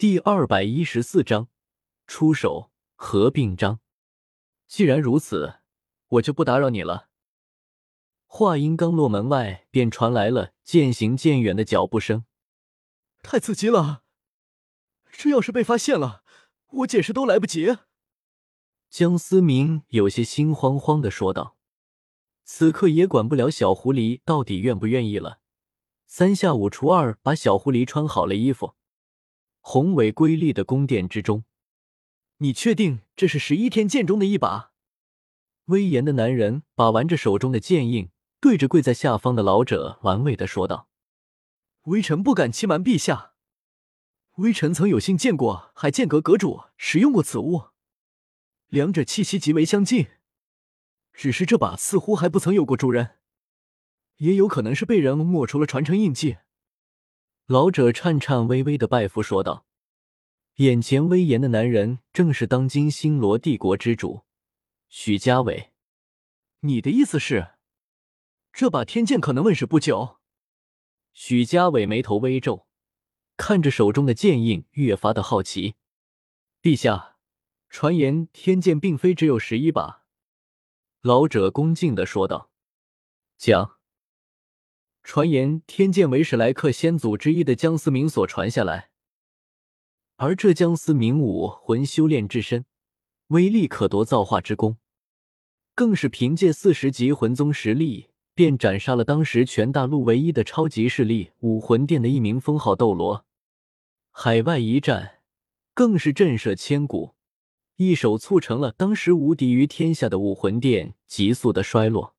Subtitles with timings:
[0.00, 1.48] 第二百一十四章
[2.06, 3.80] 出手合并章。
[4.66, 5.56] 既然如此，
[6.08, 7.10] 我就不打扰你了。
[8.24, 12.24] 话音刚落，门外便传来了渐行渐远的脚步声。
[13.22, 14.04] 太刺激了！
[15.12, 16.24] 这要是被发现了，
[16.68, 17.76] 我解释都来不及。
[18.88, 21.58] 江思明有些心慌慌的说道。
[22.44, 25.40] 此刻也管不了小狐狸到底愿不愿意了，
[26.06, 28.76] 三下五除二把小狐狸穿好了衣服。
[29.60, 31.44] 宏伟瑰丽的宫殿之中，
[32.38, 34.72] 你确定这是十一天剑中的一把？
[35.66, 38.10] 威严的男人把玩着手中的剑印，
[38.40, 40.88] 对着跪在下方的老者玩味的说道
[41.86, 43.34] ：“微臣不敢欺瞒陛下，
[44.36, 47.66] 微臣曾有幸见过海剑阁阁主使用过此物，
[48.66, 50.08] 两者气息极为相近。
[51.12, 53.18] 只是这把似乎还不曾有过主人，
[54.16, 56.38] 也有可能是被人抹除了传承印记。”
[57.50, 59.66] 老者颤颤巍巍的拜服说道
[60.58, 64.22] ：“眼前威严的男人正是当今星罗帝国之主
[64.88, 65.72] 许家伟。
[66.60, 67.54] 你的意思是，
[68.52, 70.18] 这把天剑可能问世不久？”
[71.12, 72.68] 许家伟眉头微皱，
[73.36, 75.74] 看着手中的剑印，越发的好奇。
[76.62, 77.16] 陛下，
[77.68, 80.04] 传言天剑并非只有十一把。”
[81.02, 82.52] 老者恭敬的说道
[83.36, 83.78] ：“讲。”
[85.02, 88.90] 传言天剑为史莱克先祖之一的江思明所传下来，
[90.16, 92.64] 而这江思明武魂修炼至深，
[93.28, 94.76] 威力可夺造化之功，
[95.74, 103.24] 更是凭借四十级魂宗实力，便斩杀了当时全大陆唯一的超级势力武魂殿的一名封号斗罗。
[104.12, 105.20] 海外一战
[105.74, 107.14] 更是震慑千古，
[107.76, 112.14] 一手促成了当时无敌于天下的武魂殿急速的衰落。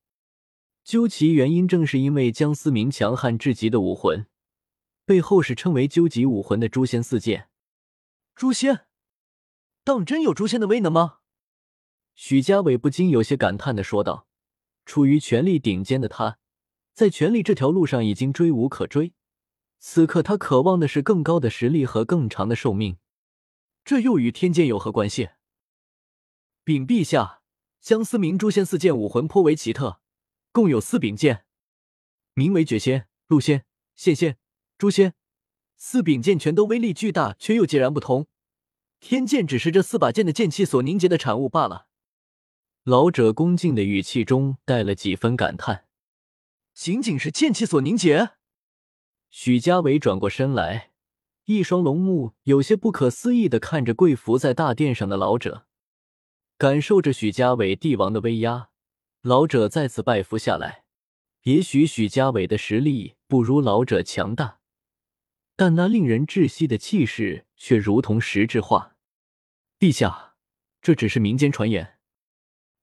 [0.84, 4.26] 究其原因，正是因为江思明强悍至极的武魂，
[5.04, 7.48] 被后世称为“究极武魂”的诛仙四剑。
[8.34, 8.86] 诛仙？
[9.84, 11.18] 当真有诛仙的威能吗？
[12.14, 14.26] 许家伟不禁有些感叹的说道。
[14.84, 16.38] 处于权力顶尖的他，
[16.92, 19.14] 在权力这条路上已经追无可追。
[19.78, 22.98] 此刻他渴望的是更高的实力和更长的寿命。
[23.84, 25.30] 这又与天剑有何关系？
[26.64, 27.42] 禀陛下，
[27.80, 30.01] 江思明诛仙四剑武魂颇为奇特。
[30.52, 31.46] 共有四柄剑，
[32.34, 33.64] 名为绝仙、陆仙、
[33.94, 34.36] 现仙、
[34.76, 35.14] 诛仙。
[35.76, 38.28] 四柄剑全都威力巨大，却又截然不同。
[39.00, 41.88] 天剑只是这四把剑的剑气所凝结的产物罢了。
[42.84, 45.86] 老者恭敬的语气中带了几分感叹
[46.74, 48.32] ：“仅仅是剑气所凝结？”
[49.30, 50.90] 许家伟转过身来，
[51.46, 55.66] 一双龙目有些不可思议的看着跪伏在大殿上的老者，
[56.58, 58.71] 感受着许家伟帝王的威压。
[59.22, 60.84] 老者再次拜服下来。
[61.42, 64.60] 也许许家伟的实力不如老者强大，
[65.56, 68.96] 但那令人窒息的气势却如同实质化。
[69.78, 70.36] 陛下，
[70.80, 71.98] 这只是民间传言，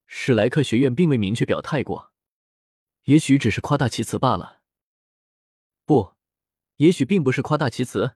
[0.07, 2.11] 史莱克学院并未明确表态过，
[3.03, 4.61] 也许只是夸大其词罢了。
[5.85, 6.13] 不，
[6.77, 8.15] 也许并不是夸大其词，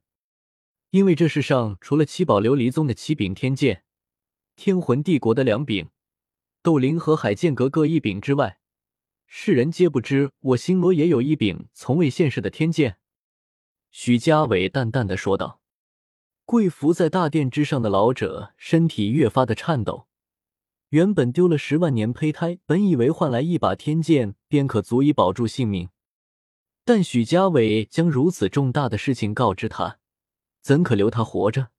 [0.90, 3.86] 因为这世上除了七宝琉璃宗的七柄天剑，
[4.56, 5.90] 天魂帝国的两柄。
[6.64, 8.58] 斗灵和海剑阁各一柄之外，
[9.28, 12.98] 世人皆不知我星罗也有一柄从未现世的天剑。”
[13.92, 15.60] 许家伟淡淡的说道。
[16.46, 20.08] 跪伏在大殿之上的老者身体越发的颤抖。
[20.90, 25.90] 原本丢了十万年胚胎，本以为换来一把天剑便可足以保住性命，
[26.86, 30.00] 但许家伟将如此重大的事情告知他，
[30.62, 31.70] 怎可留他活着？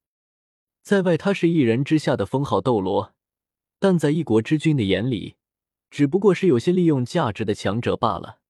[0.82, 3.13] 在外，他是一人之下的封号斗罗。
[3.84, 5.36] 但在一国之君的眼里，
[5.90, 8.40] 只不过是有些利用价值的强者罢了。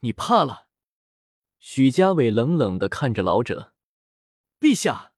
[0.00, 0.68] 你怕了？
[1.58, 3.74] 许家伟冷冷的看着老者。
[4.58, 5.12] 陛下，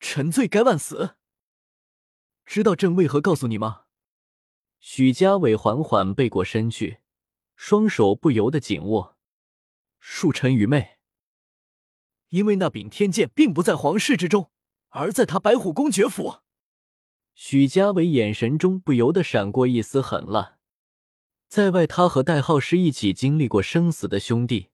[0.00, 1.16] 臣罪该万死。
[2.44, 3.84] 知道朕为何告诉你吗？
[4.80, 6.98] 许家伟缓缓背过身去，
[7.56, 9.16] 双手不由得紧握。
[9.98, 10.98] 恕臣愚昧。
[12.28, 14.50] 因为那柄天剑并不在皇室之中，
[14.90, 16.41] 而在他白虎公爵府。
[17.34, 20.58] 许家伟眼神中不由得闪过一丝狠辣。
[21.48, 24.70] 在外，他和代号是一起经历过生死的兄弟，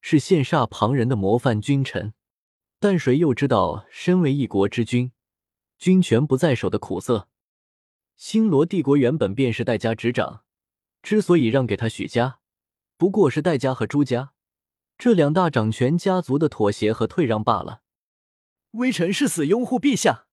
[0.00, 2.12] 是羡煞旁人的模范君臣。
[2.78, 5.10] 但谁又知道，身为一国之君，
[5.78, 7.28] 军权不在手的苦涩？
[8.16, 10.44] 星罗帝国原本便是戴家执掌，
[11.02, 12.38] 之所以让给他许家，
[12.96, 14.32] 不过是戴家和朱家
[14.96, 17.82] 这两大掌权家族的妥协和退让罢了。
[18.72, 20.27] 微臣誓死拥护陛下。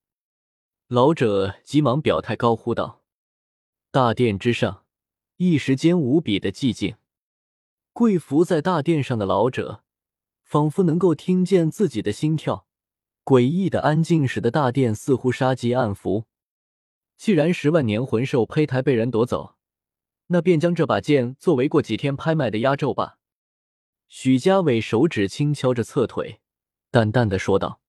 [0.87, 3.01] 老者急忙表态，高呼道
[3.89, 4.85] ：“大殿之上，
[5.37, 6.97] 一时间无比的寂静。
[7.91, 9.83] 跪伏在大殿上的老者，
[10.43, 12.67] 仿佛能够听见自己的心跳，
[13.23, 16.25] 诡异的安静，使得大殿似乎杀机暗伏。
[17.17, 19.55] 既然十万年魂兽胚胎被人夺走，
[20.27, 23.17] 那便将这把剑作为过几天拍卖的压轴吧。
[24.07, 26.41] 许家伟手指轻敲着侧腿，
[26.91, 27.81] 淡淡的说道：“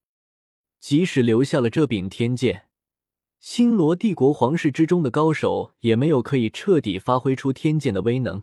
[0.80, 2.65] 即使留下了这柄天剑，
[3.48, 8.42] 星罗帝国皇室之中的高手也没有可以彻底发挥出天剑的威能，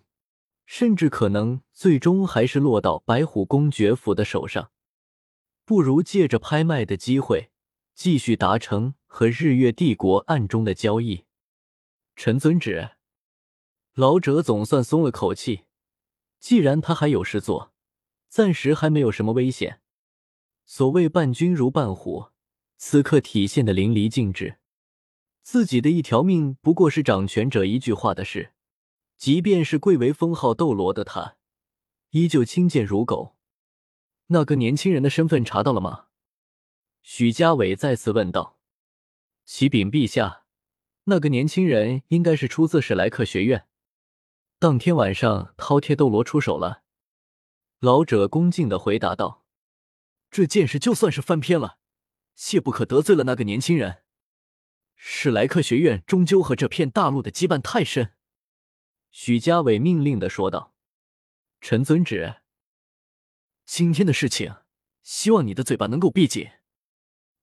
[0.66, 4.72] 甚至可能最终还是落到白虎公爵府的手上。
[5.66, 7.52] 不如借着拍卖的机会，
[7.94, 11.26] 继续达成和日月帝国暗中的交易。”
[12.16, 12.92] 臣遵旨。
[13.96, 15.66] 老者总算松了口气。
[16.40, 17.74] 既然他还有事做，
[18.30, 19.82] 暂时还没有什么危险。
[20.66, 22.28] 所谓伴君如伴虎，
[22.78, 24.60] 此刻体现的淋漓尽致。
[25.44, 28.54] 自己的一条命不过是掌权者一句话的事，
[29.18, 31.36] 即便是贵为封号斗罗的他，
[32.12, 33.36] 依旧轻贱如狗。
[34.28, 36.06] 那个年轻人的身份查到了吗？
[37.02, 38.58] 许家伟再次问道。
[39.44, 40.46] 启禀陛下，
[41.04, 43.68] 那个年轻人应该是出自史莱克学院。
[44.58, 46.84] 当天晚上，饕餮斗罗出手了。
[47.82, 49.44] 老者恭敬的回答道
[50.32, 51.80] ：“这件事就算是翻篇了，
[52.34, 54.03] 切不可得罪了那个年轻人。
[55.06, 58.14] 史莱克学院终究和这片大陆的羁绊太深。”
[59.12, 60.74] 许家伟命令的说道
[61.60, 62.38] ：“臣遵旨。
[63.66, 64.56] 今天的事情，
[65.02, 66.50] 希望你的嘴巴能够闭紧。”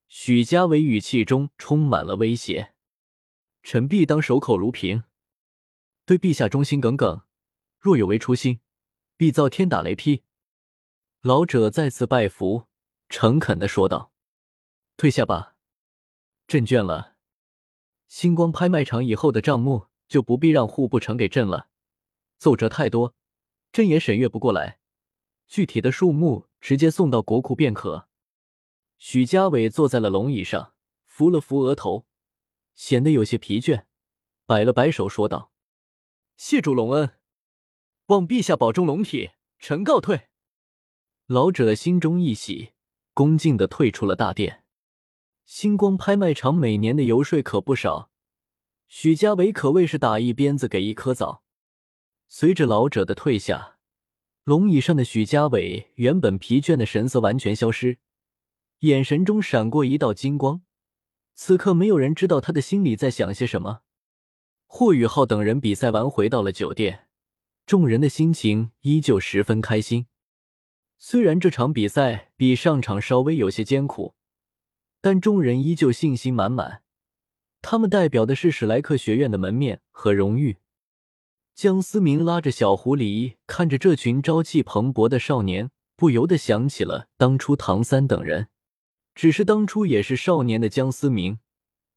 [0.09, 2.73] 许家伟语气中充满了威胁
[3.63, 5.05] ：“臣必当守口如瓶。”
[6.07, 7.27] 对陛下忠心耿耿，
[7.79, 8.61] 若有违初心，
[9.19, 10.25] 必遭天打雷劈。
[11.21, 12.67] 老者再次拜服，
[13.11, 14.15] 诚恳的说道
[14.97, 15.57] ：“退下吧，
[16.47, 17.19] 朕倦了。
[18.11, 21.69] 星光拍卖场以后的账目就不必让户部呈给朕了，
[22.39, 23.15] 奏折太多，
[23.71, 24.81] 朕也审阅不过来。
[25.47, 28.09] 具体的数目直接送到国库便可。”
[28.99, 30.75] 许家伟坐在了龙椅上，
[31.07, 32.05] 扶了扶额头，
[32.75, 33.85] 显得有些疲倦，
[34.45, 35.53] 摆了摆手，说道。
[36.37, 37.17] 谢主隆恩，
[38.07, 39.31] 望陛下保重龙体，
[39.61, 40.31] 臣告退。
[41.27, 42.73] 老者心中一喜，
[43.15, 44.60] 恭敬的退出了大殿。
[45.53, 48.13] 星光拍卖场每年的游说可不少，
[48.87, 51.43] 许家伟可谓是打一鞭子给一颗枣。
[52.29, 53.79] 随着老者的退下，
[54.45, 57.99] 龙椅上的许家伟原本疲倦的神色完全消失，
[58.79, 60.63] 眼神中闪过一道金光。
[61.35, 63.81] 此刻，没有人知道他的心里在想些什么。
[64.67, 67.09] 霍雨浩等人比赛完回到了酒店，
[67.67, 70.07] 众人的心情依旧十分开心。
[70.97, 74.15] 虽然这场比赛比上场稍微有些艰苦，
[75.01, 76.83] 但众人依旧信心满满。
[77.63, 80.59] 他们代表的是史莱克学院的门面和荣誉。
[81.55, 88.49] 江思明拉着小狐狸，看着这群朝气蓬勃的少年，不由得想起了当初唐三等人。
[89.15, 91.41] 只是当初也是少年的江思明，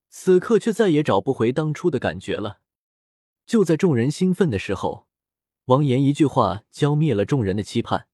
[0.09, 2.59] 此刻却再也找不回当初的感觉了。
[3.45, 5.07] 就在众人兴奋的时候，
[5.65, 8.07] 王岩一句话浇灭了众人的期盼。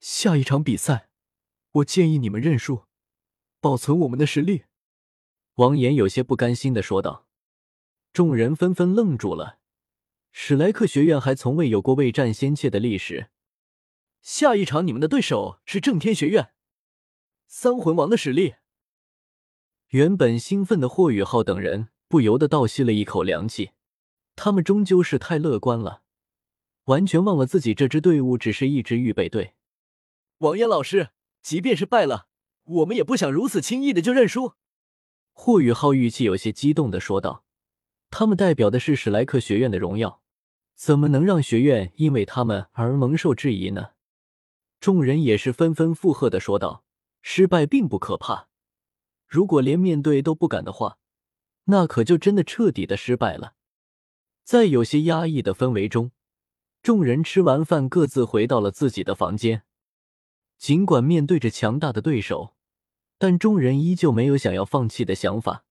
[0.00, 1.08] 下一场比赛，
[1.72, 2.84] 我建议你们认输，
[3.64, 4.64] 保存我们的实力。
[5.54, 7.26] 王岩有些不甘心的说道。
[8.12, 9.58] 众人纷纷愣住了。
[10.32, 13.30] 史莱克学院还从未有过未战先怯的历史。
[14.20, 16.52] 下一场你们的对手是正天学院，
[17.46, 18.56] 三魂王的实力。
[19.88, 23.70] 原本兴奋的霍雨浩等人不由得倒吸了一口凉气。
[24.36, 26.02] 他们终究是太乐观了，
[26.84, 29.54] 完全忘了自己这支队伍只是一支预备队。
[30.40, 32.28] 王岩老师，即便是败了，
[32.64, 34.54] 我们也不想如此轻易的就认输。
[35.32, 37.44] 霍雨浩语气有些激动的说道
[38.10, 40.22] ：“他们代表的是史莱克学院的荣耀，
[40.74, 43.90] 怎么能让学院因为他们而蒙受质疑呢？”
[44.80, 46.84] 众人也是纷纷附和的说道
[47.22, 48.48] ：“失败并不可怕，
[49.26, 50.98] 如果连面对都不敢的话，
[51.64, 53.54] 那可就真的彻底的失败了。”
[54.44, 56.12] 在有些压抑的氛围中，
[56.82, 59.62] 众人吃完饭各自回到了自己的房间。
[60.58, 62.54] 尽管面对着强大的对手，
[63.18, 65.64] 但众人依旧没有想要放弃的想法。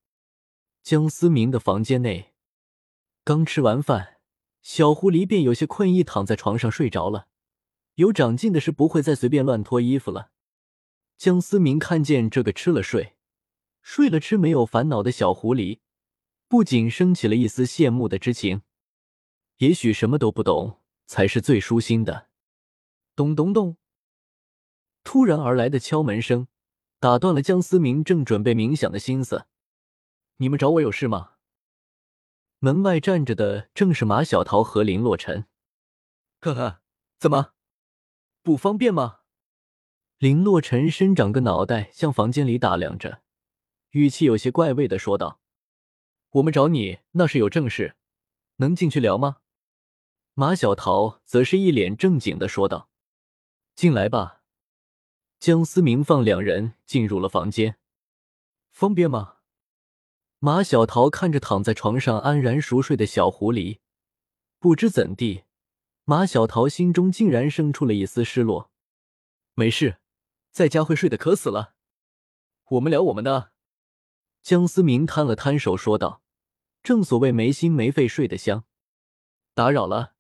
[0.82, 2.34] 江思明的房间内，
[3.24, 4.18] 刚吃完饭，
[4.62, 7.28] 小狐狸便有些困意，躺在床上睡着了。
[7.96, 10.32] 有长进的是不会再随便乱脱衣服了。
[11.18, 13.16] 江思明看见这个吃了睡，
[13.82, 15.80] 睡了吃，没有烦恼的小狐狸。
[16.48, 18.62] 不仅升起了一丝羡慕的之情，
[19.58, 22.30] 也许什么都不懂才是最舒心的。
[23.16, 23.78] 咚咚咚！
[25.04, 26.48] 突然而来的敲门声
[27.00, 29.46] 打断了江思明正准备冥想的心思。
[30.38, 31.32] 你们找我有事吗？
[32.60, 35.46] 门外站着的正是马小桃和林洛尘。
[36.40, 36.82] 呵呵，
[37.20, 37.54] 怎么
[38.42, 39.20] 不方便吗？
[40.18, 43.22] 林洛尘伸长个脑袋，向房间里打量着，
[43.92, 45.42] 语气有些怪味的说道
[46.32, 47.98] ：“我们找你那是有正事，
[48.58, 49.38] 能进去聊吗？”
[50.36, 52.90] 马小桃则是一脸正经的说道
[53.76, 54.40] ：“进来吧。”
[55.44, 57.78] 江思明放两人进入了房间，
[58.72, 59.40] 方便吗？
[60.40, 63.80] 马小桃看着躺在床上安然熟睡的小狐狸，
[64.58, 65.44] 不知怎地，
[66.06, 68.72] 马小桃心中竟然生出了一丝失落。
[69.54, 69.98] 没事，
[70.50, 71.76] 在家会睡得渴死了。
[72.70, 73.52] 我们聊我们的。
[74.42, 76.24] 江思明摊了摊手说道
[76.82, 78.64] ：“正所谓没心没肺睡得香。”
[79.54, 80.16] 打扰了。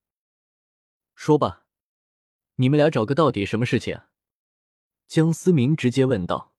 [1.15, 1.65] 说吧，
[2.55, 4.01] 你们俩找个到底什么事情？
[5.07, 6.53] 江思明直接问道。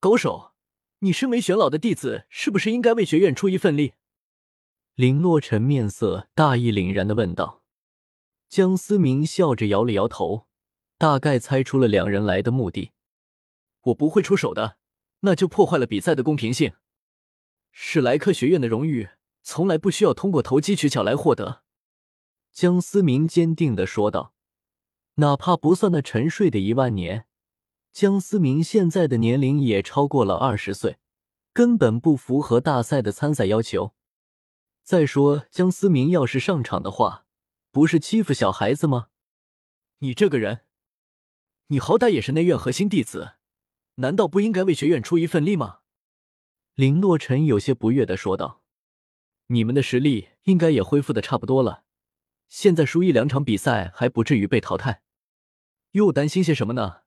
[0.00, 0.52] 高手，
[1.00, 3.94] 你身为玄老的弟子，是不是应该为学院出一份力？
[4.94, 7.62] 林洛尘面色大义凛然的问道。
[8.48, 10.46] 江思明笑着摇了摇头，
[10.96, 12.92] 大概猜出了两人来的目的。
[13.82, 14.76] 我不会出手的，
[15.20, 16.74] 那就破坏了比赛的公平性。
[17.72, 19.08] 史莱克学院的荣誉，
[19.42, 21.62] 从来不需要通过投机取巧来获得。
[22.52, 24.32] 江思明坚定的说道
[25.16, 27.26] ：“哪怕不算那沉睡的一万年，
[27.94, 30.98] 江思明现在的年龄也超过了二十岁，
[31.52, 33.94] 根本不符合大赛的参赛要求。
[34.82, 37.24] 再说，江思明要是上场的话，
[37.70, 39.10] 不是欺负小孩子吗？
[39.98, 40.62] 你这个人，
[41.68, 43.34] 你好歹也是内院核心弟子，
[43.94, 45.78] 难道不应该为学院出一份力吗？”
[46.74, 48.64] 林洛尘有些不悦的说道
[49.46, 51.84] ：“你们的实力应该也恢复的差不多了。”
[52.50, 55.02] 现在输一两场比赛还不至于被淘汰，
[55.92, 57.03] 又担心些什么呢？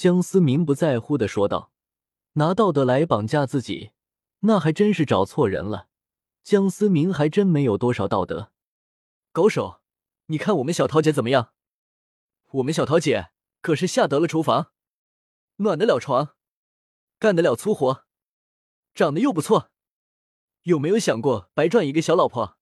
[0.00, 1.72] 江思明不在乎的说道
[2.40, 3.90] ：“拿道德来绑架自己，
[4.38, 5.88] 那还真是找错人了。
[6.42, 8.50] 江思明还真没有多少道德。
[9.30, 9.82] 高手，
[10.28, 11.52] 你看我们小桃姐怎么样？
[12.52, 13.28] 我们小桃姐
[13.60, 14.72] 可是下得了厨房，
[15.56, 16.34] 暖得了床，
[17.18, 18.06] 干得了粗活，
[18.94, 19.70] 长得又不错，
[20.62, 22.56] 有没有想过白赚一个小老婆？”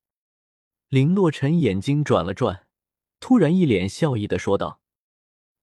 [0.91, 2.67] 林洛尘眼睛转了转，
[3.21, 4.81] 突然一脸笑意的说道：“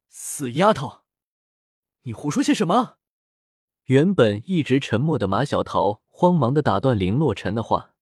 [0.08, 1.02] 死丫头，
[2.06, 2.98] 你胡说些什么？”
[3.86, 7.94] 原本一直沉默的马小桃慌忙的打断林洛尘的话：“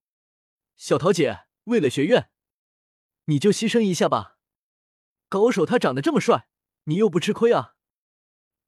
[0.77, 2.29] 小桃姐，为了学院，
[3.25, 4.37] 你就牺牲一下吧。
[5.27, 6.47] 高手他长得这么帅，
[6.85, 7.75] 你又不吃亏啊。”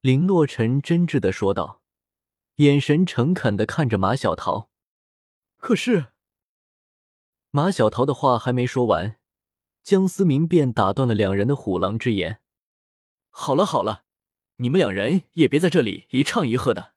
[0.01, 1.81] 林洛尘真挚的说道，
[2.55, 4.69] 眼神诚恳的看着马小桃。
[5.57, 6.07] 可是。
[7.51, 9.17] 马小桃的话还没说完，
[9.81, 12.41] 江思明便打断了两人的虎狼之言。
[13.29, 14.04] 好了好了，
[14.57, 16.93] 你们两人也别在这里一唱一和的。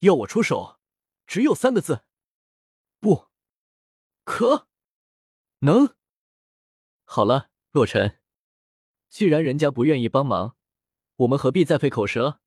[0.00, 0.78] 要我出手，
[1.26, 2.04] 只有三个字：
[3.00, 3.28] 不
[4.24, 4.68] 可
[5.60, 5.94] 能。
[7.04, 8.18] 好了，洛尘，
[9.08, 10.56] 既然人家不愿意帮忙，
[11.16, 12.40] 我们何必再费口舌？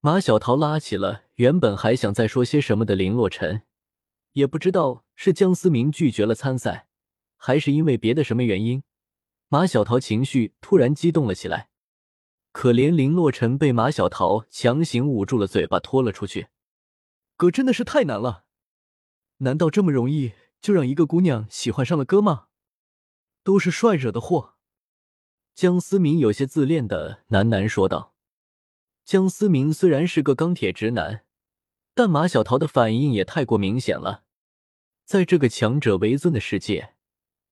[0.00, 3.62] 马小桃拉起了原本还想再说些什么的林洛尘。
[4.32, 6.88] 也不知道是江思明拒绝了参赛，
[7.36, 8.84] 还是因为别的什么原因，
[9.48, 11.69] 马小桃情绪突然激动了起来。
[12.52, 16.48] 可怜林洛尘被马小桃强行捂住了嘴巴，拖了出去。
[17.36, 18.44] 哥真的是太难了，
[19.38, 22.46] 难道这么容易就让一个姑娘喜欢上了哥吗？
[23.42, 24.54] 都是帅惹的祸。
[25.54, 28.14] 江思明有些自恋的喃喃说道。
[29.04, 31.24] 江思明虽然是个钢铁直男。
[31.92, 34.22] 但马小桃的反应也太过明显了，
[35.04, 36.94] 在这个强者为尊的世界，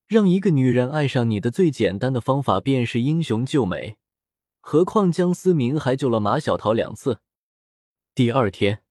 [0.07, 3.98] 让一个女人爱上你的最简单的方法便是英雄救美，
[4.71, 7.21] 何况江思明还救了马小桃两次。
[8.15, 8.83] 第二天，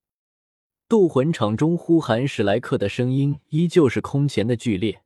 [0.87, 5.03] 斗魂场中呼喊史莱克的声音依旧是空前的剧烈，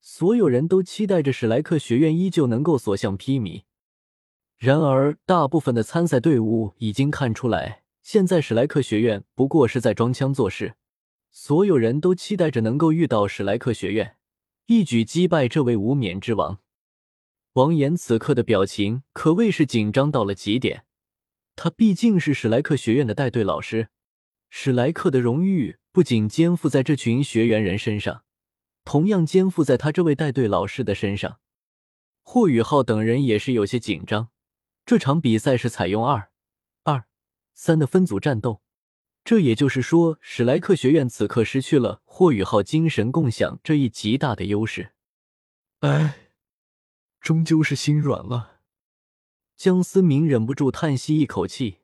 [0.00, 3.64] 所有人都期待着史莱克学院依旧能够所向披靡。
[4.56, 7.82] 然而，大部分的参赛队伍已经看出来。
[8.04, 10.76] 现在史莱克学院不过是在装腔作势，
[11.32, 14.14] 所有人都期待着能够遇到史莱克学院，
[14.66, 16.60] 一举击败这位无冕之王。
[17.54, 20.86] 王岩此刻的表情可谓是紧张到了极点，
[21.54, 23.88] 他毕竟是史莱克学院的带队老师，
[24.48, 28.24] 史莱克的荣誉不仅肩负在这群学员人身上，
[28.84, 31.40] 同样肩负在他这位带队老师的身上。
[32.22, 34.30] 霍雨浩等人也是有些紧张，
[34.86, 36.30] 这场比赛是采用二
[36.84, 37.04] 二。
[37.52, 38.62] 三的分组战斗，
[39.22, 44.92] 这也就是说，史莱克学院此刻失去了霍雨浩精神共享这一极大的优势。
[45.80, 46.21] 哎，
[47.22, 48.58] 终究是心软了。
[49.56, 51.78] 江思明忍不住叹息一口气，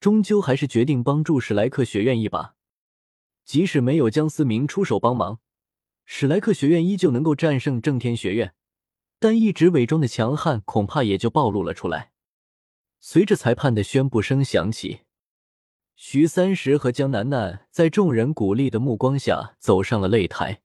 [0.00, 2.56] 终究还是决定帮助史莱克学院一把。
[3.44, 5.38] 即使没有江思明出手帮忙，
[6.04, 8.54] 史莱克学院依旧能够战胜正天学院，
[9.20, 12.10] 但一直伪装的强悍恐怕也就暴露了出来。
[12.98, 15.02] 随着裁判的宣布声响起，
[15.94, 20.62] 徐三石和江楠楠在众人鼓励的目光下走上了擂台。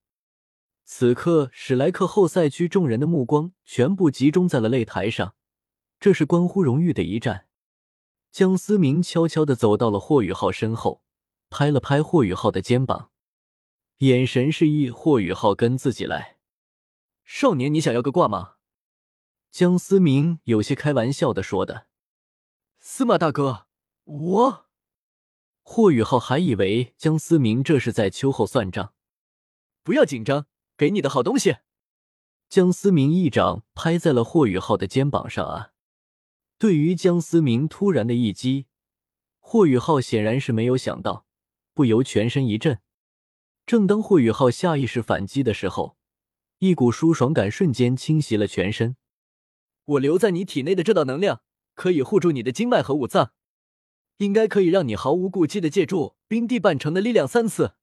[0.90, 5.36] 此刻，史莱克后赛区众人的目光全部集中在了擂台上，
[6.00, 7.50] 这是关乎荣誉的一战。
[8.32, 11.04] 江思明悄悄的走到了霍雨浩身后，
[11.50, 13.12] 拍了拍霍雨浩的肩膀，
[13.98, 16.38] 眼神示意霍雨浩跟自己来。
[17.26, 18.54] 少年，你想要个挂吗？
[19.52, 21.88] 江思明有些开玩笑的说的。
[22.80, 23.68] 司马大哥，
[24.06, 24.68] 我……
[25.64, 28.94] 霍雨浩还以为江思明这是在秋后算账。
[29.84, 30.48] 不要紧张。
[30.78, 31.58] 给你的好东西，
[32.50, 35.72] 江思明一掌拍在了霍雨浩的肩膀上啊！
[36.60, 38.68] 对于江思明突然的一击，
[39.40, 41.26] 霍雨浩显然是没有想到，
[41.74, 42.80] 不由全身一震。
[43.66, 45.98] 正当霍雨浩下意识反击的时候，
[46.60, 48.98] 一股舒爽感瞬间侵袭了全身。
[49.86, 51.42] 我留在你体内的这道能量，
[51.74, 53.32] 可以护住你的经脉和五脏，
[54.18, 57.77] 应该可以让你毫无顾忌的借助冰帝半成的力量三次。